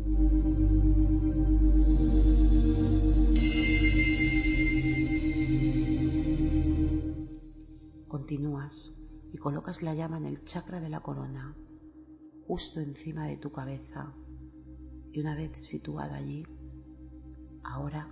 Continúas 8.08 9.00
y 9.34 9.38
colocas 9.38 9.82
la 9.82 9.94
llama 9.94 10.18
en 10.18 10.25
el 10.25 10.46
chakra 10.46 10.80
de 10.80 10.90
la 10.90 11.02
corona, 11.02 11.58
justo 12.46 12.80
encima 12.80 13.28
de 13.28 13.38
tu 13.38 13.52
cabeza, 13.52 14.13
y 15.13 15.20
una 15.20 15.36
vez 15.36 15.51
situada 15.60 16.15
allí, 16.15 16.43
ahora 17.63 18.12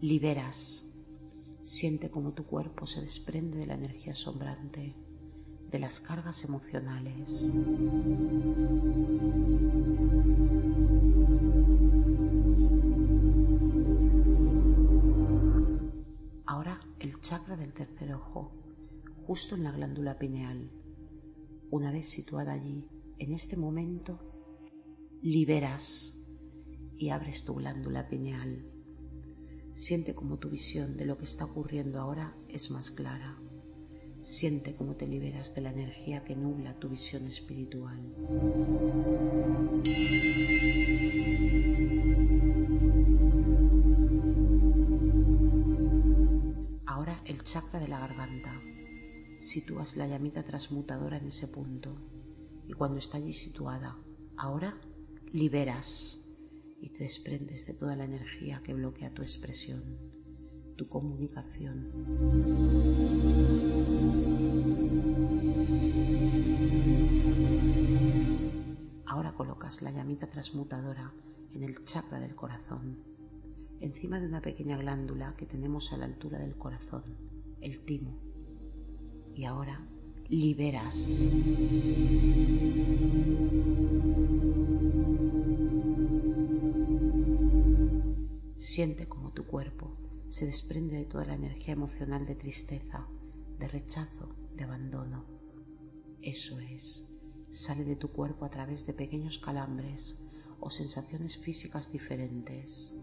liberas. 0.00 0.86
Siente 1.62 2.10
como 2.10 2.32
tu 2.32 2.46
cuerpo 2.46 2.86
se 2.86 3.02
desprende 3.02 3.58
de 3.58 3.66
la 3.66 3.74
energía 3.74 4.14
sombrante 4.14 4.96
de 5.70 5.78
las 5.78 6.00
cargas 6.00 6.42
emocionales. 6.44 7.52
Ahora 16.46 16.80
el 16.98 17.20
chakra 17.20 17.56
del 17.56 17.74
tercer 17.74 18.14
ojo, 18.14 18.50
justo 19.26 19.54
en 19.54 19.64
la 19.64 19.72
glándula 19.72 20.18
pineal. 20.18 20.70
Una 21.70 21.92
vez 21.92 22.08
situada 22.08 22.54
allí, 22.54 22.88
en 23.18 23.32
este 23.32 23.56
momento, 23.58 24.29
liberas 25.22 26.18
y 26.96 27.10
abres 27.10 27.44
tu 27.44 27.54
glándula 27.54 28.08
pineal. 28.08 28.64
Siente 29.72 30.14
como 30.14 30.38
tu 30.38 30.50
visión 30.50 30.96
de 30.96 31.06
lo 31.06 31.16
que 31.16 31.24
está 31.24 31.44
ocurriendo 31.44 32.00
ahora 32.00 32.36
es 32.48 32.70
más 32.70 32.90
clara 32.90 33.38
Siente 34.22 34.76
cómo 34.76 34.96
te 34.96 35.06
liberas 35.06 35.54
de 35.54 35.62
la 35.62 35.70
energía 35.70 36.22
que 36.24 36.36
nubla 36.36 36.78
tu 36.78 36.90
visión 36.90 37.26
espiritual. 37.26 37.98
Ahora 46.84 47.22
el 47.24 47.42
chakra 47.42 47.80
de 47.80 47.88
la 47.88 48.00
garganta. 48.00 48.60
Sitúas 49.38 49.96
la 49.96 50.06
llamita 50.06 50.44
transmutadora 50.44 51.16
en 51.16 51.28
ese 51.28 51.48
punto 51.48 51.96
y 52.68 52.74
cuando 52.74 52.98
está 52.98 53.16
allí 53.16 53.32
situada, 53.32 53.96
ahora 54.36 54.78
liberas 55.32 56.24
y 56.80 56.88
te 56.88 57.04
desprendes 57.04 57.66
de 57.66 57.74
toda 57.74 57.94
la 57.94 58.04
energía 58.04 58.60
que 58.64 58.74
bloquea 58.74 59.12
tu 59.12 59.22
expresión, 59.22 59.82
tu 60.76 60.88
comunicación. 60.88 61.90
Ahora 69.06 69.32
colocas 69.32 69.82
la 69.82 69.90
llamita 69.90 70.28
transmutadora 70.28 71.12
en 71.52 71.62
el 71.62 71.84
chakra 71.84 72.18
del 72.18 72.34
corazón, 72.34 72.98
encima 73.80 74.20
de 74.20 74.26
una 74.26 74.40
pequeña 74.40 74.76
glándula 74.78 75.34
que 75.36 75.46
tenemos 75.46 75.92
a 75.92 75.98
la 75.98 76.06
altura 76.06 76.38
del 76.38 76.56
corazón, 76.56 77.04
el 77.60 77.84
timo. 77.84 78.18
Y 79.34 79.44
ahora 79.44 79.86
liberas. 80.28 81.28
Siente 88.60 89.08
como 89.08 89.30
tu 89.30 89.46
cuerpo 89.46 89.96
se 90.28 90.44
desprende 90.44 90.94
de 90.94 91.06
toda 91.06 91.24
la 91.24 91.32
energía 91.32 91.72
emocional 91.72 92.26
de 92.26 92.34
tristeza, 92.34 93.06
de 93.58 93.66
rechazo, 93.66 94.36
de 94.54 94.64
abandono. 94.64 95.24
Eso 96.20 96.60
es, 96.60 97.08
sale 97.48 97.84
de 97.84 97.96
tu 97.96 98.08
cuerpo 98.08 98.44
a 98.44 98.50
través 98.50 98.84
de 98.84 98.92
pequeños 98.92 99.38
calambres 99.38 100.20
o 100.60 100.68
sensaciones 100.68 101.38
físicas 101.38 101.90
diferentes. 101.90 102.94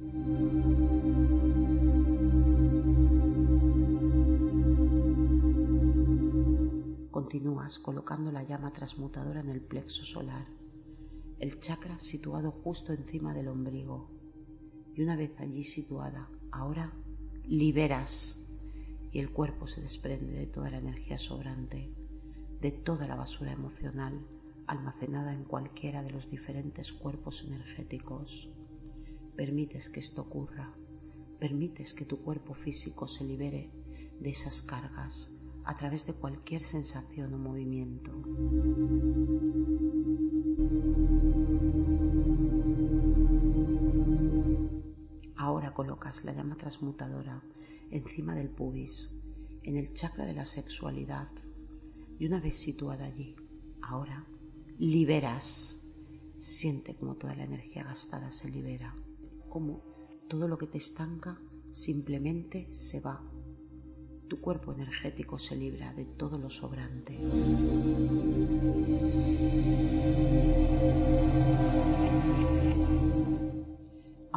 Continúas 7.10 7.80
colocando 7.80 8.32
la 8.32 8.44
llama 8.44 8.72
transmutadora 8.74 9.40
en 9.40 9.50
el 9.50 9.62
plexo 9.62 10.06
solar, 10.06 10.46
el 11.40 11.60
chakra 11.60 11.98
situado 11.98 12.52
justo 12.52 12.94
encima 12.94 13.34
del 13.34 13.48
ombligo. 13.48 14.17
Y 14.98 15.04
una 15.04 15.16
vez 15.16 15.40
allí 15.40 15.64
situada, 15.64 16.28
ahora 16.52 16.92
liberas 17.46 18.42
y 19.12 19.20
el 19.20 19.30
cuerpo 19.30 19.68
se 19.68 19.80
desprende 19.80 20.34
de 20.34 20.48
toda 20.48 20.72
la 20.72 20.80
energía 20.80 21.20
sobrante, 21.20 21.92
de 22.60 22.72
toda 22.72 23.08
la 23.08 23.16
basura 23.16 23.52
emocional 23.52 24.20
almacenada 24.66 25.34
en 25.34 25.44
cualquiera 25.44 26.02
de 26.02 26.10
los 26.10 26.32
diferentes 26.32 26.92
cuerpos 26.94 27.46
energéticos. 27.46 28.50
Permites 29.36 29.90
que 29.90 30.00
esto 30.00 30.24
ocurra, 30.24 30.74
permites 31.40 31.94
que 31.94 32.06
tu 32.06 32.24
cuerpo 32.24 32.56
físico 32.56 33.08
se 33.08 33.24
libere 33.24 33.70
de 34.20 34.32
esas 34.32 34.64
cargas 34.64 35.32
a 35.64 35.76
través 35.76 36.08
de 36.08 36.14
cualquier 36.14 36.64
sensación 36.64 37.36
o 37.36 37.38
movimiento. 37.38 38.12
Colocas 45.78 46.26
la 46.26 46.34
llama 46.34 46.58
transmutadora 46.58 47.40
encima 47.92 48.34
del 48.34 48.50
pubis, 48.50 49.16
en 49.62 49.78
el 49.78 49.94
chakra 49.94 50.26
de 50.26 50.34
la 50.34 50.44
sexualidad, 50.44 51.30
y 52.18 52.26
una 52.26 52.40
vez 52.40 52.56
situada 52.56 53.06
allí, 53.06 53.36
ahora 53.84 54.26
liberas. 54.80 55.80
Siente 56.40 56.96
como 56.96 57.14
toda 57.14 57.36
la 57.36 57.44
energía 57.44 57.84
gastada 57.84 58.32
se 58.32 58.50
libera, 58.50 58.96
como 59.50 59.84
todo 60.28 60.48
lo 60.48 60.58
que 60.58 60.66
te 60.66 60.80
estanca 60.80 61.40
simplemente 61.72 62.68
se 62.74 63.00
va 63.00 63.22
tu 64.28 64.42
cuerpo 64.42 64.74
energético 64.74 65.38
se 65.38 65.56
libra 65.56 65.94
de 65.94 66.06
todo 66.06 66.40
lo 66.40 66.50
sobrante. 66.50 67.20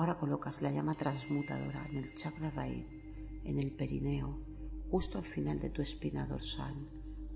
Ahora 0.00 0.16
colocas 0.16 0.62
la 0.62 0.72
llama 0.72 0.94
transmutadora 0.94 1.86
en 1.90 1.98
el 1.98 2.14
chakra 2.14 2.50
raíz, 2.50 2.86
en 3.44 3.58
el 3.58 3.70
perineo, 3.70 4.40
justo 4.90 5.18
al 5.18 5.26
final 5.26 5.60
de 5.60 5.68
tu 5.68 5.82
espina 5.82 6.26
dorsal, 6.26 6.74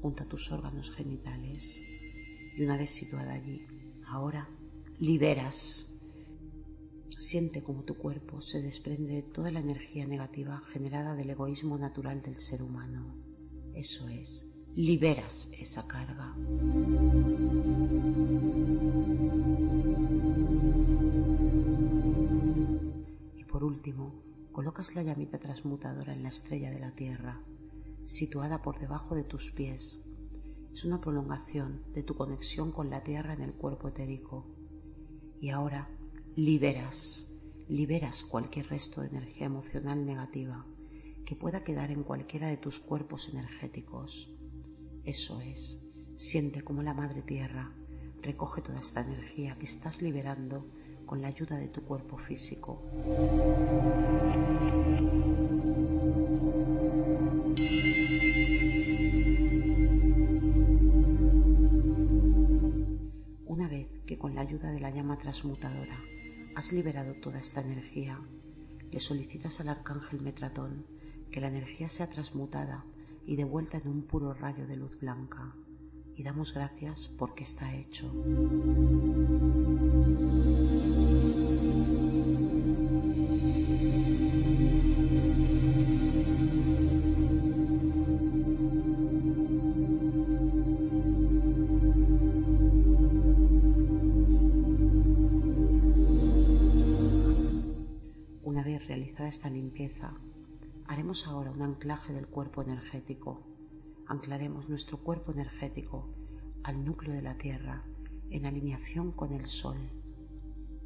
junto 0.01 0.23
a 0.23 0.27
tus 0.27 0.51
órganos 0.51 0.91
genitales. 0.91 1.79
Y 2.57 2.63
una 2.63 2.79
vez 2.79 2.91
situada 2.91 3.35
allí, 3.35 3.67
ahora 4.07 4.49
liberas 4.99 5.95
Siente 7.19 7.63
como 7.63 7.85
tu 7.85 7.99
cuerpo 7.99 8.41
se 8.41 8.63
desprende 8.63 9.13
de 9.13 9.23
toda 9.23 9.51
la 9.51 9.61
energía 9.61 10.07
negativa 10.07 10.59
generada 10.73 11.15
del 11.15 11.29
egoísmo 11.29 11.77
natural 11.77 12.23
del 12.23 12.37
ser 12.37 12.63
humano. 12.63 13.15
Eso 13.75 14.09
es, 14.09 14.51
liberas 14.75 15.51
esa 15.53 15.87
carga. 15.87 16.35
Último, 23.85 24.15
colocas 24.51 24.95
la 24.95 25.03
llamita 25.03 25.39
transmutadora 25.39 26.15
en 26.15 26.23
la 26.23 26.31
estrella 26.31 26.71
de 26.71 26.81
la 26.81 26.93
Tierra, 26.93 27.43
situada 28.07 28.63
por 28.63 28.79
debajo 28.81 29.15
de 29.15 29.25
tus 29.25 29.51
pies. 29.51 30.09
Es 30.73 30.87
una 30.87 31.03
prolongación 31.03 31.83
de 31.93 32.03
tu 32.03 32.15
conexión 32.15 32.73
con 32.73 32.89
la 32.89 33.03
Tierra 33.03 33.35
en 33.35 33.43
el 33.43 33.53
cuerpo 33.53 33.89
etérico. 33.89 34.47
Y 35.39 35.51
ahora 35.51 35.91
liberas, 36.35 37.31
liberas 37.69 38.25
cualquier 38.25 38.69
resto 38.69 39.03
de 39.03 39.09
energía 39.09 39.49
emocional 39.49 40.07
negativa 40.07 40.65
que 41.27 41.37
pueda 41.37 41.63
quedar 41.63 41.91
en 41.91 42.05
cualquiera 42.05 42.49
de 42.49 42.57
tus 42.57 42.81
cuerpos 42.81 43.29
energéticos. 43.29 44.35
Eso 45.05 45.43
es, 45.43 45.87
siente 46.17 46.63
como 46.63 46.83
la 46.83 46.95
Madre 46.95 47.21
Tierra 47.21 47.71
recoge 48.23 48.63
toda 48.63 48.79
esta 48.79 49.03
energía 49.03 49.59
que 49.59 49.67
estás 49.67 50.01
liberando 50.01 50.67
con 51.07 51.23
la 51.23 51.29
ayuda 51.29 51.57
de 51.57 51.69
tu 51.69 51.83
cuerpo 51.83 52.19
físico. 52.19 52.83
Una 63.47 63.69
vez 63.69 63.89
que 64.07 64.19
con 64.19 64.35
la 64.35 64.41
ayuda 64.41 64.71
de 64.71 64.81
la 64.81 64.91
llama 64.91 65.19
transmutadora 65.19 65.99
Has 66.55 66.73
liberado 66.73 67.15
toda 67.15 67.41
esta 67.41 67.61
energía. 67.61 68.21
Le 68.93 69.01
solicitas 69.01 69.61
al 69.61 69.69
arcángel 69.71 70.21
Metratón 70.21 70.87
que 71.33 71.41
la 71.41 71.49
energía 71.49 71.89
sea 71.89 72.09
transmutada 72.09 72.85
y 73.27 73.35
devuelta 73.35 73.79
en 73.79 73.89
un 73.89 74.03
puro 74.03 74.33
rayo 74.35 74.65
de 74.69 74.77
luz 74.77 74.97
blanca. 75.01 75.53
Y 76.15 76.23
damos 76.23 76.55
gracias 76.55 77.09
porque 77.09 77.43
está 77.43 77.75
hecho. 77.75 78.09
Esta 99.35 99.51
limpieza, 99.51 100.15
haremos 100.87 101.27
ahora 101.27 101.51
un 101.51 101.61
anclaje 101.61 102.13
del 102.13 102.29
cuerpo 102.29 102.63
energético. 102.63 103.43
Anclaremos 104.07 104.69
nuestro 104.69 104.99
cuerpo 104.99 105.33
energético 105.33 106.07
al 106.63 106.85
núcleo 106.85 107.13
de 107.13 107.23
la 107.23 107.37
Tierra 107.37 107.83
en 108.31 108.47
alineación 108.47 109.11
con 109.11 109.33
el 109.33 109.47
Sol. 109.47 109.77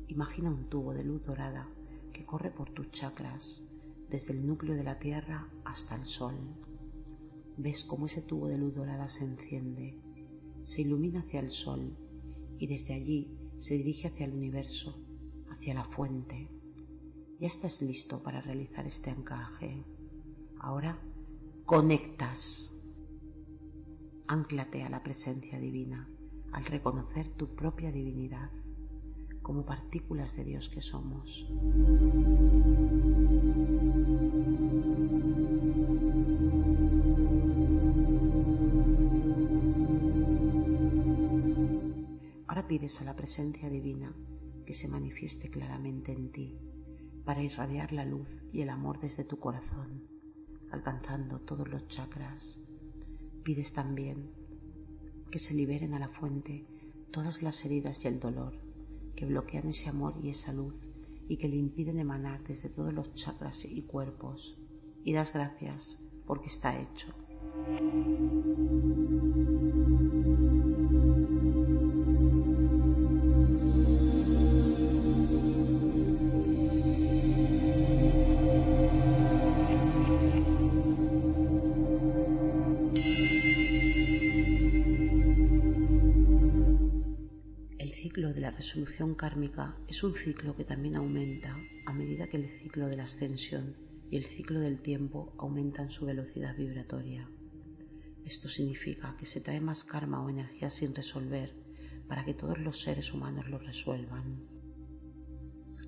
Imagina 0.06 0.48
un 0.48 0.64
tubo 0.70 0.94
de 0.94 1.04
luz 1.04 1.26
dorada 1.26 1.68
que 2.10 2.24
corre 2.24 2.50
por 2.50 2.70
tus 2.70 2.90
chakras, 2.90 3.68
desde 4.08 4.32
el 4.32 4.46
núcleo 4.46 4.74
de 4.74 4.84
la 4.84 4.98
Tierra 4.98 5.46
hasta 5.66 5.94
el 5.94 6.06
Sol. 6.06 6.36
Ves 7.58 7.84
cómo 7.84 8.06
ese 8.06 8.22
tubo 8.22 8.48
de 8.48 8.56
luz 8.56 8.76
dorada 8.76 9.08
se 9.08 9.24
enciende, 9.24 10.00
se 10.62 10.80
ilumina 10.80 11.20
hacia 11.20 11.40
el 11.40 11.50
Sol 11.50 11.94
y 12.58 12.66
desde 12.66 12.94
allí 12.94 13.30
se 13.58 13.74
dirige 13.74 14.08
hacia 14.08 14.24
el 14.24 14.32
universo, 14.32 14.98
hacia 15.50 15.74
la 15.74 15.84
fuente. 15.84 16.48
Ya 17.40 17.46
estás 17.46 17.82
listo 17.82 18.20
para 18.20 18.40
realizar 18.40 18.84
este 18.84 19.10
anclaje. 19.10 19.84
Ahora 20.58 20.98
conectas. 21.64 22.74
Ánclate 24.26 24.82
a 24.82 24.90
la 24.90 25.04
presencia 25.04 25.60
divina 25.60 26.08
al 26.50 26.64
reconocer 26.64 27.28
tu 27.28 27.54
propia 27.54 27.92
divinidad 27.92 28.50
como 29.40 29.64
partículas 29.64 30.34
de 30.34 30.44
Dios 30.44 30.68
que 30.68 30.82
somos. 30.82 31.46
Ahora 42.48 42.66
pides 42.66 43.00
a 43.00 43.04
la 43.04 43.14
presencia 43.14 43.70
divina 43.70 44.12
que 44.66 44.74
se 44.74 44.88
manifieste 44.88 45.48
claramente 45.50 46.10
en 46.10 46.32
ti 46.32 46.58
para 47.28 47.42
irradiar 47.42 47.92
la 47.92 48.06
luz 48.06 48.26
y 48.54 48.62
el 48.62 48.70
amor 48.70 49.00
desde 49.00 49.22
tu 49.22 49.38
corazón, 49.38 50.02
alcanzando 50.70 51.38
todos 51.40 51.68
los 51.68 51.86
chakras. 51.86 52.62
Pides 53.42 53.74
también 53.74 54.30
que 55.30 55.38
se 55.38 55.52
liberen 55.52 55.92
a 55.92 55.98
la 55.98 56.08
fuente 56.08 56.64
todas 57.10 57.42
las 57.42 57.62
heridas 57.66 58.02
y 58.02 58.08
el 58.08 58.18
dolor 58.18 58.54
que 59.14 59.26
bloquean 59.26 59.68
ese 59.68 59.90
amor 59.90 60.14
y 60.22 60.30
esa 60.30 60.54
luz 60.54 60.72
y 61.28 61.36
que 61.36 61.48
le 61.48 61.56
impiden 61.56 61.98
emanar 61.98 62.42
desde 62.44 62.70
todos 62.70 62.94
los 62.94 63.14
chakras 63.14 63.66
y 63.66 63.82
cuerpos. 63.82 64.56
Y 65.04 65.12
das 65.12 65.34
gracias 65.34 66.02
porque 66.24 66.46
está 66.46 66.80
hecho. 66.80 67.12
Resolución 88.68 89.14
kármica 89.14 89.74
es 89.88 90.04
un 90.04 90.14
ciclo 90.14 90.54
que 90.54 90.62
también 90.62 90.96
aumenta 90.96 91.56
a 91.86 91.92
medida 91.94 92.28
que 92.28 92.36
el 92.36 92.50
ciclo 92.50 92.86
de 92.86 92.98
la 92.98 93.04
ascensión 93.04 93.74
y 94.10 94.18
el 94.18 94.26
ciclo 94.26 94.60
del 94.60 94.82
tiempo 94.82 95.32
aumentan 95.38 95.90
su 95.90 96.04
velocidad 96.04 96.54
vibratoria. 96.54 97.26
Esto 98.26 98.46
significa 98.46 99.16
que 99.16 99.24
se 99.24 99.40
trae 99.40 99.62
más 99.62 99.84
karma 99.84 100.22
o 100.22 100.28
energía 100.28 100.68
sin 100.68 100.94
resolver 100.94 101.54
para 102.08 102.26
que 102.26 102.34
todos 102.34 102.58
los 102.58 102.82
seres 102.82 103.14
humanos 103.14 103.48
lo 103.48 103.58
resuelvan. 103.58 104.46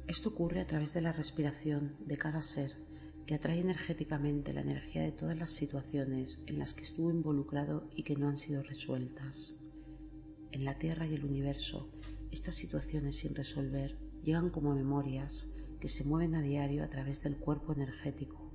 Esto 0.06 0.30
ocurre 0.30 0.62
a 0.62 0.66
través 0.66 0.94
de 0.94 1.02
la 1.02 1.12
respiración 1.12 1.96
de 2.06 2.16
cada 2.16 2.40
ser 2.40 2.72
que 3.26 3.34
atrae 3.34 3.60
energéticamente 3.60 4.54
la 4.54 4.62
energía 4.62 5.02
de 5.02 5.12
todas 5.12 5.36
las 5.36 5.50
situaciones 5.50 6.44
en 6.46 6.58
las 6.58 6.72
que 6.72 6.84
estuvo 6.84 7.10
involucrado 7.10 7.90
y 7.94 8.04
que 8.04 8.16
no 8.16 8.26
han 8.26 8.38
sido 8.38 8.62
resueltas. 8.62 9.66
En 10.50 10.64
la 10.64 10.78
Tierra 10.78 11.06
y 11.06 11.12
el 11.12 11.26
universo 11.26 11.90
estas 12.30 12.54
situaciones 12.54 13.16
sin 13.16 13.34
resolver 13.34 13.98
llegan 14.22 14.50
como 14.50 14.74
memorias 14.74 15.52
que 15.80 15.88
se 15.88 16.04
mueven 16.04 16.34
a 16.34 16.42
diario 16.42 16.84
a 16.84 16.88
través 16.88 17.22
del 17.22 17.36
cuerpo 17.36 17.72
energético, 17.72 18.52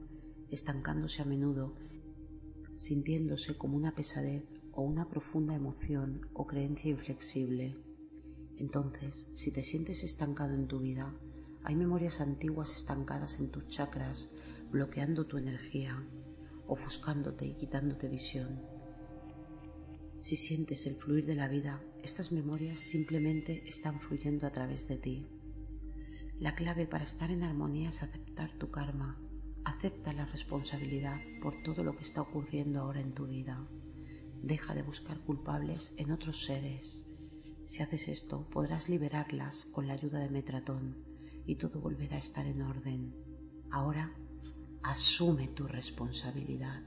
estancándose 0.49 1.21
a 1.21 1.25
menudo, 1.25 1.75
sintiéndose 2.77 3.57
como 3.57 3.75
una 3.75 3.95
pesadez 3.95 4.43
o 4.71 4.81
una 4.83 5.09
profunda 5.09 5.55
emoción 5.55 6.27
o 6.33 6.45
creencia 6.45 6.91
inflexible. 6.91 7.75
Entonces, 8.57 9.29
si 9.33 9.51
te 9.51 9.63
sientes 9.63 10.03
estancado 10.03 10.53
en 10.53 10.67
tu 10.67 10.79
vida, 10.79 11.13
hay 11.63 11.75
memorias 11.75 12.21
antiguas 12.21 12.71
estancadas 12.71 13.39
en 13.39 13.49
tus 13.49 13.67
chakras, 13.67 14.29
bloqueando 14.71 15.25
tu 15.25 15.37
energía, 15.37 16.01
ofuscándote 16.67 17.45
y 17.45 17.55
quitándote 17.55 18.07
visión. 18.07 18.61
Si 20.15 20.35
sientes 20.35 20.85
el 20.85 20.95
fluir 20.95 21.25
de 21.25 21.35
la 21.35 21.47
vida, 21.47 21.81
estas 22.05 22.31
memorias 22.31 22.77
simplemente 22.77 23.67
están 23.67 23.99
fluyendo 23.99 24.45
a 24.45 24.51
través 24.51 24.87
de 24.87 24.97
ti. 24.97 25.25
La 26.39 26.53
clave 26.53 26.85
para 26.85 27.03
estar 27.03 27.31
en 27.31 27.41
armonía 27.41 27.89
es 27.89 28.03
aceptar 28.03 28.51
tu 28.59 28.69
karma. 28.69 29.19
Acepta 29.63 30.13
la 30.13 30.27
responsabilidad 30.27 31.19
por 31.41 31.63
todo 31.63 31.83
lo 31.83 31.95
que 31.95 32.03
está 32.03 32.21
ocurriendo 32.21 32.79
ahora 32.79 32.99
en 32.99 33.13
tu 33.13 33.25
vida. 33.25 33.67
Deja 34.43 34.75
de 34.75 34.83
buscar 34.83 35.19
culpables 35.21 35.95
en 35.97 36.11
otros 36.11 36.45
seres. 36.45 37.07
Si 37.65 37.81
haces 37.81 38.07
esto, 38.07 38.47
podrás 38.51 38.87
liberarlas 38.87 39.65
con 39.65 39.87
la 39.87 39.95
ayuda 39.95 40.19
de 40.19 40.29
Metratón 40.29 40.95
y 41.47 41.55
todo 41.55 41.81
volverá 41.81 42.17
a 42.17 42.19
estar 42.19 42.45
en 42.45 42.61
orden. 42.61 43.15
Ahora, 43.71 44.13
asume 44.83 45.47
tu 45.47 45.67
responsabilidad. 45.67 46.83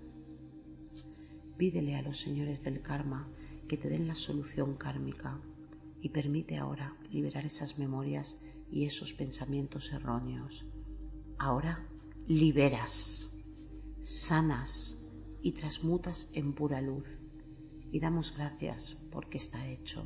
Pídele 1.56 1.96
a 1.96 2.02
los 2.02 2.18
señores 2.18 2.62
del 2.62 2.82
karma 2.82 3.28
que 3.68 3.76
te 3.76 3.88
den 3.88 4.08
la 4.08 4.14
solución 4.14 4.74
kármica 4.74 5.38
y 6.00 6.08
permite 6.08 6.56
ahora 6.56 6.96
liberar 7.10 7.44
esas 7.44 7.78
memorias 7.78 8.40
y 8.70 8.84
esos 8.84 9.12
pensamientos 9.12 9.92
erróneos. 9.92 10.66
Ahora 11.38 11.86
liberas, 12.26 13.36
sanas 14.00 15.04
y 15.42 15.52
transmutas 15.52 16.30
en 16.34 16.52
pura 16.52 16.80
luz 16.80 17.20
y 17.92 18.00
damos 18.00 18.36
gracias 18.36 19.00
porque 19.10 19.38
está 19.38 19.66
hecho. 19.68 20.04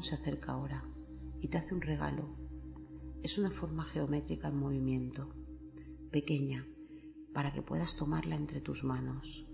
Se 0.00 0.14
acerca 0.14 0.52
ahora 0.52 0.82
y 1.42 1.48
te 1.48 1.58
hace 1.58 1.74
un 1.74 1.82
regalo. 1.82 2.34
Es 3.22 3.36
una 3.36 3.50
forma 3.50 3.84
geométrica 3.84 4.48
en 4.48 4.56
movimiento, 4.56 5.28
pequeña, 6.10 6.66
para 7.34 7.52
que 7.52 7.60
puedas 7.60 7.96
tomarla 7.96 8.34
entre 8.34 8.62
tus 8.62 8.82
manos. 8.82 9.46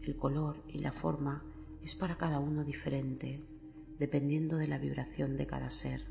El 0.00 0.16
color 0.16 0.64
y 0.68 0.78
la 0.78 0.90
forma 0.90 1.44
es 1.82 1.94
para 1.94 2.16
cada 2.16 2.40
uno 2.40 2.64
diferente, 2.64 3.44
dependiendo 3.98 4.56
de 4.56 4.68
la 4.68 4.78
vibración 4.78 5.36
de 5.36 5.46
cada 5.46 5.68
ser. 5.68 6.02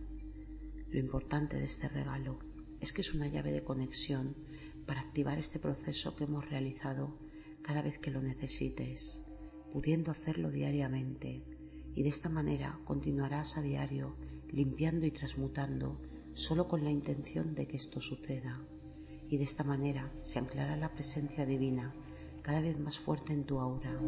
Lo 0.90 1.00
importante 1.00 1.58
de 1.58 1.66
este 1.66 1.90
regalo 1.90 2.38
es 2.80 2.94
que 2.94 3.02
es 3.02 3.16
una 3.16 3.28
llave 3.28 3.52
de 3.52 3.64
conexión 3.64 4.36
para 4.86 5.02
activar 5.02 5.40
este 5.40 5.58
proceso 5.58 6.16
que 6.16 6.26
hemos 6.26 6.48
realizado 6.48 7.18
cada 7.64 7.82
vez 7.82 7.98
que 7.98 8.12
lo 8.12 8.22
necesites, 8.22 9.26
pudiendo 9.72 10.12
hacerlo 10.12 10.52
diariamente 10.52 11.63
y 11.96 12.04
de 12.04 12.10
esta 12.10 12.30
manera 12.30 12.80
continuarás 12.86 13.58
a 13.58 13.62
diario 13.62 14.16
limpiando 14.52 15.06
y 15.06 15.12
transmutando 15.12 16.00
solo 16.34 16.68
con 16.68 16.84
la 16.84 16.92
intención 16.92 17.56
de 17.56 17.68
que 17.68 17.78
esto 17.78 18.00
suceda. 18.00 18.60
Y 19.30 19.38
de 19.38 19.44
esta 19.44 19.64
manera 19.64 20.12
se 20.20 20.40
anclará 20.40 20.78
la 20.78 20.94
presencia 20.94 21.46
divina 21.46 21.94
cada 22.42 22.62
vez 22.62 22.80
más 22.80 23.00
fuerte 23.00 23.34
en 23.34 23.46
tu 23.46 23.60
aura. 23.60 24.00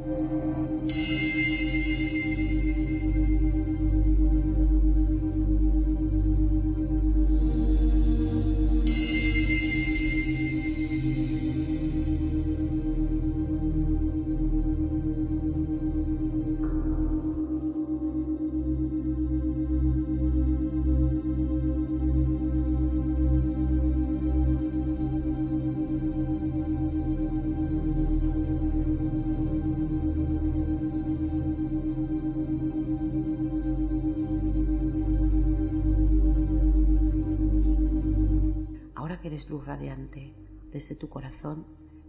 Desde 40.76 40.98
tu 40.98 41.08
corazón, 41.08 41.66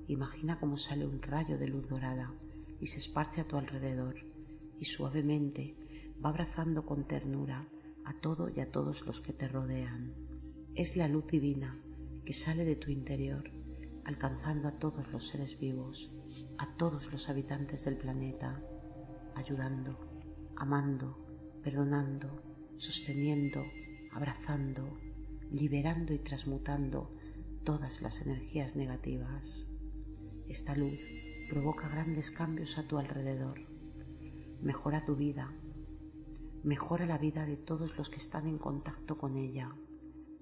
imagina 0.08 0.58
cómo 0.58 0.76
sale 0.76 1.06
un 1.06 1.22
rayo 1.22 1.56
de 1.56 1.68
luz 1.68 1.88
dorada 1.88 2.34
y 2.80 2.88
se 2.88 2.98
esparce 2.98 3.40
a 3.40 3.46
tu 3.46 3.56
alrededor 3.56 4.16
y 4.80 4.86
suavemente 4.86 5.76
va 6.18 6.30
abrazando 6.30 6.84
con 6.84 7.06
ternura 7.06 7.68
a 8.04 8.14
todo 8.14 8.48
y 8.48 8.58
a 8.58 8.72
todos 8.72 9.06
los 9.06 9.20
que 9.20 9.32
te 9.32 9.46
rodean. 9.46 10.14
Es 10.74 10.96
la 10.96 11.06
luz 11.06 11.28
divina 11.28 11.80
que 12.24 12.32
sale 12.32 12.64
de 12.64 12.74
tu 12.74 12.90
interior, 12.90 13.48
alcanzando 14.04 14.66
a 14.66 14.80
todos 14.80 15.12
los 15.12 15.28
seres 15.28 15.60
vivos 15.60 16.10
a 16.58 16.66
todos 16.76 17.12
los 17.12 17.28
habitantes 17.28 17.84
del 17.84 17.96
planeta, 17.96 18.60
ayudando, 19.36 19.96
amando, 20.56 21.16
perdonando, 21.62 22.42
sosteniendo, 22.78 23.64
abrazando, 24.10 24.98
liberando 25.52 26.12
y 26.12 26.18
transmutando 26.18 27.12
todas 27.66 28.00
las 28.00 28.24
energías 28.24 28.76
negativas. 28.76 29.68
Esta 30.46 30.76
luz 30.76 31.00
provoca 31.50 31.88
grandes 31.88 32.30
cambios 32.30 32.78
a 32.78 32.86
tu 32.86 32.96
alrededor, 32.96 33.58
mejora 34.62 35.04
tu 35.04 35.16
vida, 35.16 35.52
mejora 36.62 37.06
la 37.06 37.18
vida 37.18 37.44
de 37.44 37.56
todos 37.56 37.98
los 37.98 38.08
que 38.08 38.18
están 38.18 38.46
en 38.46 38.58
contacto 38.58 39.18
con 39.18 39.36
ella. 39.36 39.74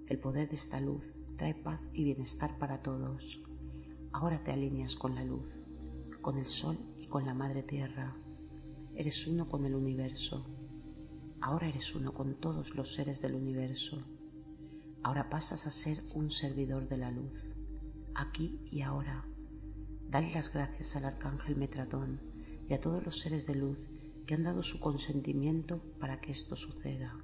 El 0.06 0.18
poder 0.18 0.50
de 0.50 0.56
esta 0.56 0.80
luz 0.80 1.14
trae 1.38 1.54
paz 1.54 1.80
y 1.94 2.04
bienestar 2.04 2.58
para 2.58 2.82
todos. 2.82 3.42
Ahora 4.12 4.44
te 4.44 4.52
alineas 4.52 4.94
con 4.94 5.14
la 5.14 5.24
luz, 5.24 5.48
con 6.20 6.36
el 6.36 6.44
sol 6.44 6.76
y 6.98 7.06
con 7.06 7.24
la 7.24 7.32
madre 7.32 7.62
tierra. 7.62 8.14
Eres 8.94 9.26
uno 9.26 9.48
con 9.48 9.64
el 9.64 9.74
universo. 9.74 10.44
Ahora 11.40 11.68
eres 11.68 11.94
uno 11.94 12.12
con 12.12 12.34
todos 12.34 12.74
los 12.74 12.92
seres 12.92 13.22
del 13.22 13.34
universo. 13.34 14.04
Ahora 15.04 15.28
pasas 15.28 15.66
a 15.66 15.70
ser 15.70 16.02
un 16.14 16.30
servidor 16.30 16.88
de 16.88 16.96
la 16.96 17.10
luz, 17.10 17.46
aquí 18.14 18.58
y 18.70 18.80
ahora. 18.80 19.26
Dale 20.08 20.32
las 20.32 20.50
gracias 20.50 20.96
al 20.96 21.04
arcángel 21.04 21.56
Metratón 21.56 22.22
y 22.66 22.72
a 22.72 22.80
todos 22.80 23.04
los 23.04 23.18
seres 23.18 23.46
de 23.46 23.54
luz 23.54 23.90
que 24.26 24.32
han 24.32 24.44
dado 24.44 24.62
su 24.62 24.80
consentimiento 24.80 25.82
para 26.00 26.22
que 26.22 26.32
esto 26.32 26.56
suceda. 26.56 27.14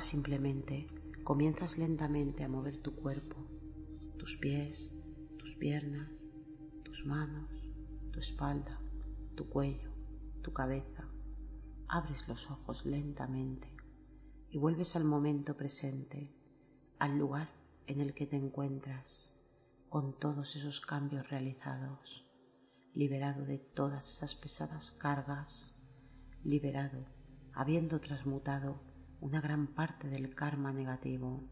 Simplemente 0.00 0.86
comienzas 1.24 1.78
lentamente 1.78 2.44
a 2.44 2.48
mover 2.48 2.80
tu 2.80 2.94
cuerpo, 2.94 3.36
tus 4.18 4.36
pies, 4.36 4.94
tus 5.38 5.54
piernas, 5.56 6.08
tus 6.84 7.06
manos, 7.06 7.50
tu 8.12 8.18
espalda, 8.18 8.80
tu 9.34 9.48
cuello, 9.48 9.90
tu 10.42 10.52
cabeza. 10.52 11.08
Abres 11.86 12.28
los 12.28 12.50
ojos 12.50 12.84
lentamente 12.84 13.74
y 14.50 14.58
vuelves 14.58 14.96
al 14.96 15.04
momento 15.04 15.56
presente, 15.56 16.34
al 16.98 17.18
lugar 17.18 17.50
en 17.86 18.00
el 18.00 18.14
que 18.14 18.26
te 18.26 18.36
encuentras, 18.36 19.36
con 19.88 20.18
todos 20.18 20.56
esos 20.56 20.80
cambios 20.80 21.30
realizados, 21.30 22.26
liberado 22.94 23.44
de 23.44 23.58
todas 23.58 24.12
esas 24.12 24.34
pesadas 24.34 24.92
cargas, 24.92 25.82
liberado, 26.42 27.06
habiendo 27.52 28.00
transmutado 28.00 28.87
una 29.20 29.40
gran 29.40 29.66
parte 29.66 30.08
del 30.08 30.34
karma 30.34 30.72
negativo, 30.72 31.44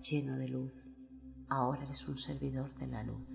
lleno 0.00 0.38
de 0.38 0.48
luz. 0.48 0.88
Ahora 1.48 1.84
eres 1.84 2.08
un 2.08 2.16
servidor 2.16 2.74
de 2.76 2.86
la 2.86 3.02
luz. 3.02 3.28